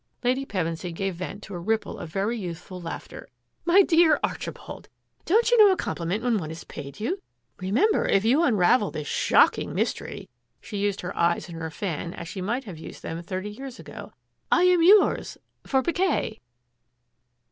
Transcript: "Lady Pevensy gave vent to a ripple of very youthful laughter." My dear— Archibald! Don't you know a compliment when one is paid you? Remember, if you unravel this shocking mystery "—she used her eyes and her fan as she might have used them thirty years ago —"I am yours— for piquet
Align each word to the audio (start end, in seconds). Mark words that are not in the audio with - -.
"Lady 0.23 0.47
Pevensy 0.47 0.91
gave 0.91 1.13
vent 1.13 1.43
to 1.43 1.53
a 1.53 1.59
ripple 1.59 1.99
of 1.99 2.09
very 2.09 2.35
youthful 2.35 2.81
laughter." 2.81 3.27
My 3.67 3.83
dear— 3.83 4.19
Archibald! 4.23 4.89
Don't 5.25 5.51
you 5.51 5.59
know 5.63 5.71
a 5.71 5.77
compliment 5.77 6.23
when 6.23 6.39
one 6.39 6.49
is 6.49 6.63
paid 6.63 6.99
you? 6.99 7.21
Remember, 7.59 8.07
if 8.07 8.25
you 8.25 8.41
unravel 8.41 8.89
this 8.89 9.05
shocking 9.05 9.75
mystery 9.75 10.27
"—she 10.59 10.77
used 10.77 11.01
her 11.01 11.15
eyes 11.15 11.49
and 11.49 11.57
her 11.61 11.69
fan 11.69 12.15
as 12.15 12.27
she 12.27 12.41
might 12.41 12.63
have 12.63 12.79
used 12.79 13.03
them 13.03 13.21
thirty 13.21 13.51
years 13.51 13.77
ago 13.77 14.11
—"I 14.51 14.63
am 14.63 14.81
yours— 14.81 15.37
for 15.67 15.83
piquet 15.83 16.39